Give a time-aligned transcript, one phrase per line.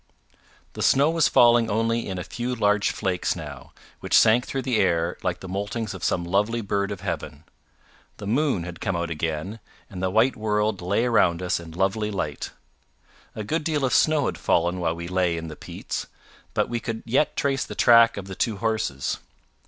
[0.73, 4.77] The snow was falling only in a few large flakes now, which sank through the
[4.79, 7.43] air like the moultings of some lovely bird of heaven.
[8.17, 9.59] The moon had come out again,
[9.91, 12.49] and the white world lay around us in lovely light.
[13.35, 16.07] A good deal of snow had fallen while we lay in the peats,
[16.55, 19.19] but we could yet trace the track of the two horses.